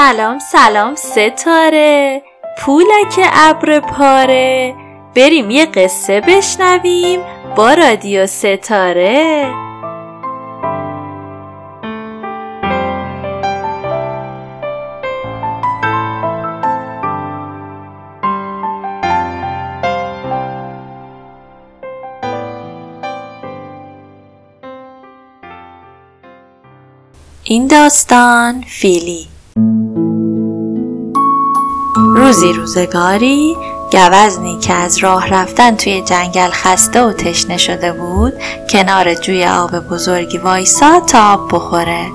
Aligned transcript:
سلام 0.00 0.38
سلام 0.38 0.94
ستاره. 0.94 2.22
پولک 2.58 3.20
ابر 3.32 3.80
پاره. 3.80 4.74
بریم 5.14 5.50
یه 5.50 5.66
قصه 5.66 6.20
بشنویم 6.20 7.20
با 7.56 7.74
رادیو 7.74 8.26
ستاره. 8.26 9.54
این 27.44 27.66
داستان 27.66 28.64
فیلی. 28.68 29.39
روزی 32.30 32.52
روزگاری 32.52 33.56
گوزنی 33.92 34.58
که 34.58 34.72
از 34.72 34.98
راه 34.98 35.28
رفتن 35.28 35.76
توی 35.76 36.02
جنگل 36.02 36.50
خسته 36.50 37.02
و 37.02 37.12
تشنه 37.12 37.56
شده 37.56 37.92
بود 37.92 38.32
کنار 38.70 39.14
جوی 39.14 39.46
آب 39.46 39.78
بزرگی 39.78 40.38
وایسا 40.38 41.00
تا 41.00 41.32
آب 41.32 41.48
بخوره. 41.52 42.06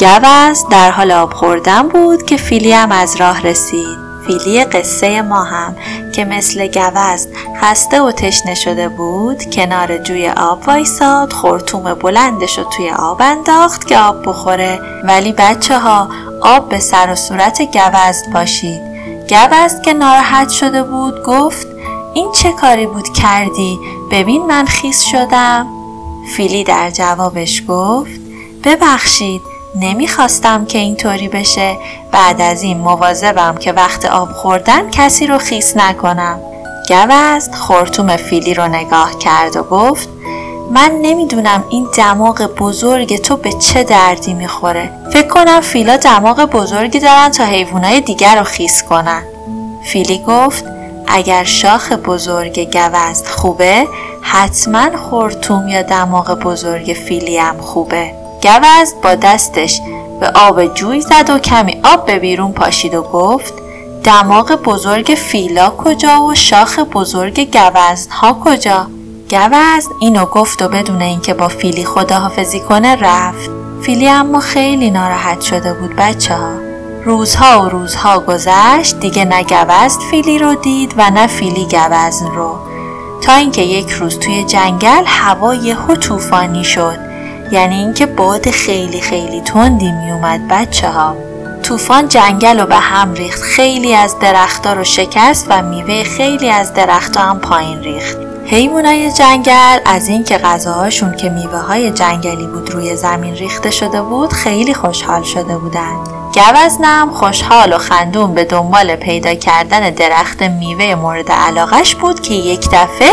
گوز 0.00 0.64
در 0.70 0.90
حال 0.90 1.10
آب 1.10 1.32
خوردن 1.32 1.88
بود 1.88 2.22
که 2.26 2.36
فیلی 2.36 2.72
هم 2.72 2.92
از 2.92 3.16
راه 3.16 3.42
رسید. 3.42 3.98
فیلی 4.26 4.64
قصه 4.64 5.22
ما 5.22 5.44
هم 5.44 5.76
که 6.14 6.24
مثل 6.24 6.66
گوزن 6.66 7.28
خسته 7.60 8.02
و 8.02 8.12
تشنه 8.12 8.54
شده 8.54 8.88
بود 8.88 9.50
کنار 9.50 9.98
جوی 9.98 10.28
آب 10.28 10.62
وایساد 10.66 11.32
خورتوم 11.32 11.94
بلندش 11.94 12.58
رو 12.58 12.64
توی 12.64 12.90
آب 12.90 13.22
انداخت 13.22 13.86
که 13.86 13.98
آب 13.98 14.16
بخوره. 14.26 14.80
ولی 15.04 15.32
بچه 15.32 15.78
ها 15.78 16.08
آب 16.40 16.68
به 16.68 16.78
سر 16.78 17.12
و 17.12 17.14
صورت 17.14 17.62
گوزن 17.62 18.32
باشید 18.32 18.89
گوزن 19.30 19.82
که 19.82 19.92
ناراحت 19.92 20.48
شده 20.50 20.82
بود 20.82 21.22
گفت 21.22 21.66
این 22.14 22.32
چه 22.32 22.52
کاری 22.52 22.86
بود 22.86 23.12
کردی؟ 23.12 23.78
ببین 24.10 24.46
من 24.46 24.64
خیس 24.64 25.02
شدم. 25.02 25.66
فیلی 26.36 26.64
در 26.64 26.90
جوابش 26.90 27.62
گفت 27.68 28.10
ببخشید 28.64 29.42
نمی‌خواستم 29.80 30.64
که 30.64 30.78
اینطوری 30.78 31.28
بشه. 31.28 31.76
بعد 32.12 32.40
از 32.40 32.62
این 32.62 32.78
مواظبم 32.78 33.56
که 33.56 33.72
وقت 33.72 34.04
آب 34.04 34.32
خوردن 34.32 34.90
کسی 34.90 35.26
رو 35.26 35.38
خیس 35.38 35.76
نکنم. 35.76 36.40
گوزن 36.88 37.54
خورتوم 37.54 38.16
فیلی 38.16 38.54
رو 38.54 38.68
نگاه 38.68 39.18
کرد 39.18 39.56
و 39.56 39.62
گفت 39.62 40.08
من 40.70 40.90
نمی‌دونم 41.02 41.64
این 41.70 41.86
دماغ 41.96 42.42
بزرگ 42.58 43.16
تو 43.16 43.36
به 43.36 43.52
چه 43.52 43.84
دردی 43.84 44.34
می‌خوره. 44.34 44.90
فکر 45.12 45.28
کنم 45.28 45.60
فیلا 45.60 45.96
دماغ 45.96 46.44
بزرگی 46.44 47.00
دارن 47.00 47.28
تا 47.28 47.44
حیوانای 47.44 48.00
دیگر 48.00 48.38
رو 48.38 48.44
خیس 48.44 48.82
کنن. 48.82 49.22
فیلی 49.84 50.22
گفت 50.26 50.64
اگر 51.06 51.44
شاخ 51.44 51.92
بزرگ 51.92 52.70
گوزن 52.70 53.28
خوبه 53.28 53.86
حتما 54.22 54.96
خورتوم 54.96 55.68
یا 55.68 55.82
دماغ 55.82 56.34
بزرگ 56.34 56.96
فیلی 57.06 57.38
هم 57.38 57.60
خوبه. 57.60 58.14
گوزن 58.42 58.94
با 59.02 59.14
دستش 59.14 59.80
به 60.20 60.28
آب 60.34 60.74
جوی 60.74 61.00
زد 61.00 61.30
و 61.30 61.38
کمی 61.38 61.80
آب 61.84 62.06
به 62.06 62.18
بیرون 62.18 62.52
پاشید 62.52 62.94
و 62.94 63.02
گفت 63.02 63.54
دماغ 64.04 64.52
بزرگ 64.52 65.06
فیلا 65.06 65.70
کجا 65.70 66.22
و 66.22 66.34
شاخ 66.34 66.78
بزرگ 66.78 67.50
گوزن 67.50 68.08
ها 68.10 68.36
کجا؟ 68.44 68.86
گوزن 69.30 69.88
اینو 69.98 70.26
گفت 70.26 70.62
و 70.62 70.68
بدون 70.68 71.02
اینکه 71.02 71.34
با 71.34 71.48
فیلی 71.48 71.84
خداحافظی 71.84 72.60
کنه 72.60 72.96
رفت. 72.96 73.50
فیلی 73.82 74.08
اما 74.08 74.40
خیلی 74.40 74.90
ناراحت 74.90 75.40
شده 75.40 75.72
بود 75.72 75.96
بچه 75.96 76.34
ها. 76.34 76.52
روزها 77.04 77.62
و 77.62 77.68
روزها 77.68 78.20
گذشت 78.20 79.00
دیگه 79.00 79.24
نه 79.24 79.42
گوزن 79.42 80.00
فیلی 80.10 80.38
رو 80.38 80.54
دید 80.54 80.94
و 80.96 81.10
نه 81.10 81.26
فیلی 81.26 81.64
گوزن 81.64 82.26
رو. 82.36 82.58
تا 83.22 83.34
اینکه 83.34 83.62
یک 83.62 83.90
روز 83.90 84.18
توی 84.18 84.44
جنگل 84.44 85.02
هوا 85.06 85.54
یهو 85.54 85.94
طوفانی 85.94 86.64
شد. 86.64 86.98
یعنی 87.52 87.74
اینکه 87.74 88.06
باد 88.06 88.50
خیلی 88.50 89.00
خیلی 89.00 89.40
تندی 89.40 89.92
میومد 89.92 90.48
بچه 90.48 90.88
ها. 90.88 91.29
طوفان 91.70 92.08
جنگل 92.08 92.60
رو 92.60 92.66
به 92.66 92.76
هم 92.76 93.12
ریخت. 93.12 93.42
خیلی 93.42 93.94
از 93.94 94.18
درختها 94.18 94.72
رو 94.72 94.84
شکست 94.84 95.46
و 95.50 95.62
میوه 95.62 96.04
خیلی 96.04 96.50
از 96.50 96.74
درختها 96.74 97.22
هم 97.22 97.38
پایین 97.38 97.82
ریخت. 97.82 98.16
حیوانای 98.46 99.12
جنگل 99.12 99.78
از 99.86 100.08
اینکه 100.08 100.38
غذاهاشون 100.38 101.16
که 101.16 101.28
میوه 101.28 101.58
های 101.58 101.90
جنگلی 101.90 102.46
بود 102.46 102.70
روی 102.70 102.96
زمین 102.96 103.34
ریخته 103.34 103.70
شده 103.70 104.02
بود 104.02 104.32
خیلی 104.32 104.74
خوشحال 104.74 105.22
شده 105.22 105.58
بودند 105.58 106.08
گوزنم 106.34 107.10
خوشحال 107.10 107.72
و 107.72 107.78
خندون 107.78 108.34
به 108.34 108.44
دنبال 108.44 108.96
پیدا 108.96 109.34
کردن 109.34 109.90
درخت 109.90 110.42
میوه 110.42 110.94
مورد 110.94 111.32
علاقش 111.32 111.94
بود 111.94 112.20
که 112.20 112.34
یک 112.34 112.68
دفعه 112.72 113.10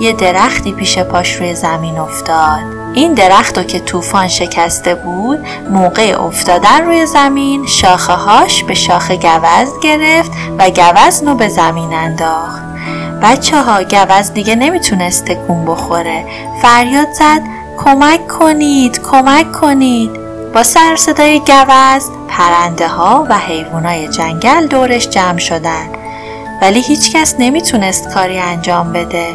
یه 0.00 0.12
درختی 0.12 0.72
پیش 0.72 0.98
پاش 0.98 1.32
روی 1.32 1.54
زمین 1.54 1.98
افتاد. 1.98 2.79
این 2.94 3.14
درخت 3.14 3.58
رو 3.58 3.64
که 3.64 3.80
طوفان 3.80 4.28
شکسته 4.28 4.94
بود 4.94 5.38
موقع 5.70 6.22
افتادن 6.22 6.84
روی 6.84 7.06
زمین 7.06 7.66
شاخه 7.66 8.12
هاش 8.12 8.64
به 8.64 8.74
شاخه 8.74 9.16
گوزن 9.16 9.80
گرفت 9.82 10.30
و 10.58 10.70
گوزن 10.70 11.28
رو 11.28 11.34
به 11.34 11.48
زمین 11.48 11.94
انداخت. 11.94 12.62
بچه 13.22 13.62
ها 13.62 13.82
گوز 13.82 14.32
دیگه 14.32 14.54
نمی‌تونست 14.54 15.24
تکون 15.24 15.64
بخوره. 15.64 16.24
فریاد 16.62 17.12
زد 17.12 17.40
کمک 17.84 18.28
کنید 18.28 19.02
کمک 19.02 19.52
کنید. 19.52 20.10
با 20.54 20.62
سر 20.62 20.96
صدای 20.96 21.40
گوزن 21.40 22.10
پرنده 22.28 22.88
ها 22.88 23.26
و 23.28 23.38
حیوانای 23.38 24.08
جنگل 24.08 24.66
دورش 24.66 25.08
جمع 25.08 25.38
شدن. 25.38 25.88
ولی 26.62 26.80
هیچکس 26.80 27.34
نمی‌تونست 27.38 28.14
کاری 28.14 28.38
انجام 28.38 28.92
بده. 28.92 29.26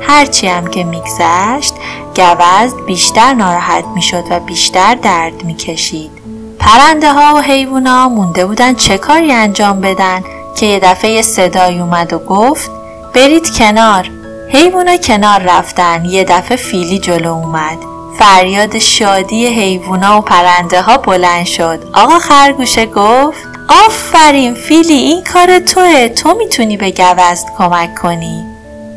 هرچی 0.00 0.46
هم 0.46 0.66
که 0.66 0.84
میگذشت 0.84 1.74
گوزد 2.18 2.86
بیشتر 2.86 3.32
ناراحت 3.32 3.84
می‌شد 3.94 4.24
و 4.30 4.40
بیشتر 4.40 4.94
درد 4.94 5.44
می‌کشید. 5.44 6.10
پرنده 6.58 7.12
ها 7.12 7.34
و 7.34 7.40
حیوونا 7.40 8.08
مونده 8.08 8.46
بودن 8.46 8.74
چه 8.74 8.98
کاری 8.98 9.32
انجام 9.32 9.80
بدن 9.80 10.24
که 10.56 10.66
یه 10.66 10.80
دفعه 10.80 11.22
صدای 11.22 11.78
اومد 11.78 12.12
و 12.12 12.18
گفت 12.18 12.70
برید 13.14 13.56
کنار. 13.56 14.10
حیوونا 14.52 14.96
کنار 14.96 15.38
رفتن 15.38 16.04
یه 16.04 16.24
دفعه 16.24 16.56
فیلی 16.56 16.98
جلو 16.98 17.32
اومد. 17.32 17.78
فریاد 18.18 18.78
شادی 18.78 19.46
حیوونا 19.46 20.18
و 20.18 20.20
پرنده 20.20 20.82
ها 20.82 20.96
بلند 20.96 21.46
شد. 21.46 21.84
آقا 21.94 22.18
خرگوشه 22.18 22.86
گفت 22.86 23.38
آفرین 23.68 24.54
فیلی 24.54 24.94
این 24.94 25.24
کار 25.24 25.58
توه. 25.58 26.08
تو 26.08 26.34
می‌تونی 26.34 26.76
به 26.76 26.90
گوزد 26.90 27.46
کمک 27.58 27.94
کنی. 27.94 28.44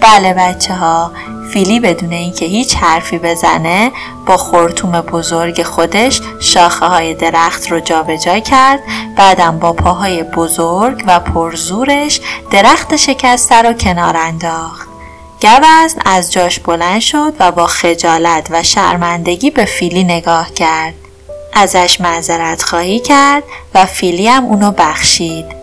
بله 0.00 0.34
بچه 0.34 0.74
ها 0.74 1.12
فیلی 1.52 1.80
بدون 1.80 2.12
اینکه 2.12 2.46
هیچ 2.46 2.76
حرفی 2.76 3.18
بزنه 3.18 3.92
با 4.26 4.36
خورتوم 4.36 5.00
بزرگ 5.00 5.62
خودش 5.62 6.20
شاخه 6.40 6.86
های 6.86 7.14
درخت 7.14 7.72
رو 7.72 7.80
جابجا 7.80 8.38
کرد 8.38 8.80
بعدم 9.16 9.58
با 9.58 9.72
پاهای 9.72 10.22
بزرگ 10.22 11.04
و 11.06 11.20
پرزورش 11.20 12.20
درخت 12.50 12.96
شکسته 12.96 13.62
رو 13.62 13.72
کنار 13.72 14.16
انداخت. 14.16 14.88
گوزن 15.42 16.00
از 16.04 16.32
جاش 16.32 16.60
بلند 16.60 17.00
شد 17.00 17.32
و 17.40 17.52
با 17.52 17.66
خجالت 17.66 18.46
و 18.50 18.62
شرمندگی 18.62 19.50
به 19.50 19.64
فیلی 19.64 20.04
نگاه 20.04 20.54
کرد. 20.54 20.94
ازش 21.52 22.00
معذرت 22.00 22.62
خواهی 22.62 23.00
کرد 23.00 23.42
و 23.74 23.86
فیلی 23.86 24.28
هم 24.28 24.44
اونو 24.44 24.70
بخشید. 24.70 25.59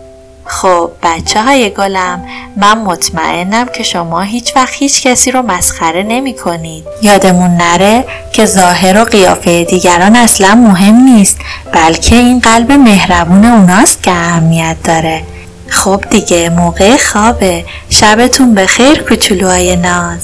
خب 0.47 0.91
بچه 1.03 1.41
های 1.41 1.69
گلم 1.69 2.25
من 2.57 2.77
مطمئنم 2.77 3.65
که 3.65 3.83
شما 3.83 4.21
هیچ 4.21 4.55
وقت 4.55 4.73
هیچ 4.73 5.07
کسی 5.07 5.31
رو 5.31 5.41
مسخره 5.41 6.03
نمی 6.03 6.33
کنید. 6.33 6.83
یادمون 7.01 7.51
نره 7.51 8.05
که 8.31 8.45
ظاهر 8.45 9.01
و 9.01 9.03
قیافه 9.03 9.63
دیگران 9.63 10.15
اصلا 10.15 10.55
مهم 10.55 10.95
نیست 10.95 11.37
بلکه 11.73 12.15
این 12.15 12.39
قلب 12.39 12.71
مهربون 12.71 13.45
اوناست 13.45 14.03
که 14.03 14.11
اهمیت 14.11 14.77
داره. 14.83 15.23
خب 15.69 16.03
دیگه 16.09 16.49
موقع 16.49 16.97
خوابه 16.97 17.65
شبتون 17.89 18.55
بخیر 18.55 19.03
کوچولوهای 19.03 19.75
ناز 19.75 20.21